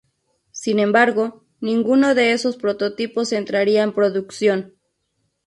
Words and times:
Sin 0.49 0.79
embargo, 0.79 1.45
ninguno 1.59 2.15
de 2.15 2.31
esos 2.31 2.57
prototipos 2.57 3.31
entraría 3.31 3.83
en 3.83 3.93
producción. 3.93 4.73